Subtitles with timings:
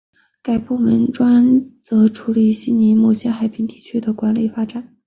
[0.41, 4.95] 该部门专责处理悉尼某些海滨地区的管理发展。